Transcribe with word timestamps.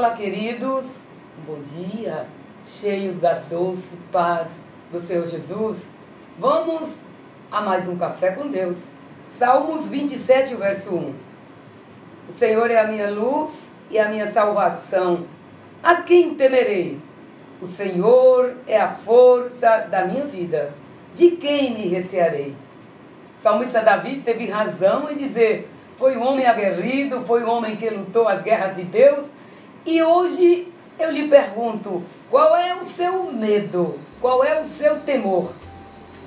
Um 0.00 1.44
bom 1.44 1.60
dia, 1.60 2.24
cheio 2.64 3.14
da 3.14 3.32
doce 3.32 3.96
paz 4.12 4.48
do 4.92 5.00
Senhor 5.00 5.26
Jesus. 5.26 5.78
Vamos 6.38 6.98
a 7.50 7.60
mais 7.62 7.88
um 7.88 7.98
café 7.98 8.30
com 8.30 8.46
Deus. 8.46 8.78
Salmos 9.32 9.88
27, 9.88 10.54
verso 10.54 10.94
1. 10.94 11.14
O 12.28 12.32
Senhor 12.32 12.70
é 12.70 12.78
a 12.78 12.86
minha 12.86 13.10
luz 13.10 13.68
e 13.90 13.98
a 13.98 14.08
minha 14.08 14.30
salvação. 14.30 15.26
A 15.82 15.96
quem 15.96 16.36
temerei? 16.36 17.00
O 17.60 17.66
Senhor 17.66 18.54
é 18.68 18.80
a 18.80 18.94
força 18.94 19.78
da 19.90 20.04
minha 20.04 20.26
vida. 20.26 20.74
De 21.12 21.32
quem 21.32 21.74
me 21.74 21.88
recearei? 21.88 22.54
Salmista 23.40 23.82
Davi 23.82 24.22
teve 24.24 24.46
razão 24.46 25.10
em 25.10 25.16
dizer: 25.16 25.68
foi 25.96 26.16
um 26.16 26.24
homem 26.24 26.46
aguerrido, 26.46 27.24
foi 27.26 27.42
um 27.42 27.50
homem 27.50 27.74
que 27.74 27.90
lutou 27.90 28.28
as 28.28 28.42
guerras 28.42 28.76
de 28.76 28.84
Deus. 28.84 29.36
E 29.88 30.02
hoje 30.02 30.70
eu 30.98 31.10
lhe 31.10 31.28
pergunto: 31.28 32.02
qual 32.30 32.54
é 32.54 32.74
o 32.74 32.84
seu 32.84 33.32
medo? 33.32 33.98
Qual 34.20 34.44
é 34.44 34.60
o 34.60 34.64
seu 34.66 35.00
temor? 35.00 35.54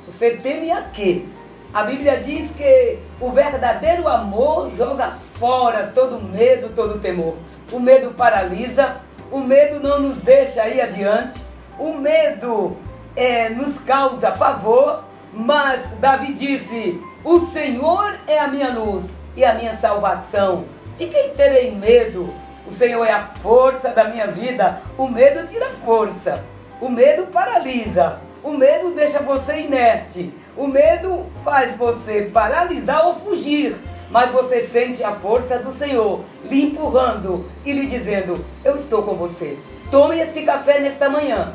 Você 0.08 0.32
teme 0.32 0.72
a 0.72 0.82
quê? 0.82 1.26
A 1.72 1.84
Bíblia 1.84 2.20
diz 2.20 2.50
que 2.55 2.98
o 3.20 3.30
verdadeiro 3.30 4.08
amor 4.08 4.72
joga 4.76 5.12
fora 5.36 5.92
todo 5.94 6.20
medo, 6.20 6.74
todo 6.76 7.00
temor. 7.00 7.36
O 7.72 7.80
medo 7.80 8.16
paralisa, 8.16 8.96
o 9.32 9.42
medo 9.42 9.80
não 9.80 10.00
nos 10.00 10.18
deixa 10.18 10.68
ir 10.68 10.82
adiante, 10.82 11.40
o 11.78 11.94
medo 11.94 12.76
é, 13.16 13.50
nos 13.50 13.80
causa 13.82 14.32
pavor, 14.32 15.04
mas 15.32 15.85
Davi 16.00 16.34
disse: 16.34 17.00
O 17.24 17.38
Senhor 17.38 18.12
é 18.26 18.40
a 18.40 18.48
minha 18.48 18.74
luz 18.74 19.12
e 19.38 19.46
a 19.46 19.54
minha 19.54 19.78
salvação. 19.78 20.66
De 20.98 21.05
quem 21.05 21.30
terei 21.35 21.70
medo? 21.70 22.34
O 22.67 22.71
Senhor 22.71 23.04
é 23.05 23.12
a 23.12 23.27
força 23.27 23.90
da 23.90 24.05
minha 24.05 24.27
vida. 24.27 24.81
O 24.98 25.07
medo 25.07 25.45
tira 25.48 25.70
força. 25.85 26.43
O 26.79 26.90
medo 26.90 27.27
paralisa. 27.27 28.20
O 28.43 28.51
medo 28.51 28.91
deixa 28.91 29.20
você 29.20 29.59
inerte. 29.59 30.34
O 30.57 30.67
medo 30.67 31.27
faz 31.43 31.76
você 31.76 32.29
paralisar 32.34 33.05
ou 33.05 33.15
fugir. 33.15 33.76
Mas 34.09 34.32
você 34.32 34.63
sente 34.63 35.04
a 35.04 35.15
força 35.15 35.59
do 35.59 35.71
Senhor 35.71 36.23
lhe 36.43 36.63
empurrando 36.63 37.45
e 37.65 37.71
lhe 37.71 37.87
dizendo: 37.87 38.43
Eu 38.63 38.76
estou 38.76 39.04
com 39.04 39.15
você. 39.15 39.57
Tome 39.89 40.20
este 40.20 40.41
café 40.41 40.79
nesta 40.79 41.09
manhã 41.09 41.54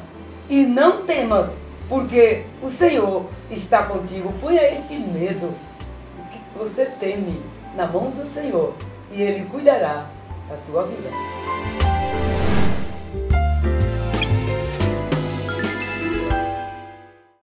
e 0.48 0.62
não 0.62 1.04
temas, 1.04 1.50
porque 1.88 2.44
o 2.62 2.70
Senhor 2.70 3.26
está 3.50 3.82
contigo. 3.82 4.32
Ponha 4.40 4.62
este 4.72 4.94
medo. 4.94 5.54
Que 6.30 6.38
você 6.58 6.86
teme? 6.98 7.42
na 7.76 7.86
mão 7.86 8.10
do 8.10 8.26
Senhor 8.26 8.74
e 9.12 9.22
Ele 9.22 9.46
cuidará 9.50 10.06
a 10.50 10.56
sua 10.58 10.82
vida. 10.86 11.10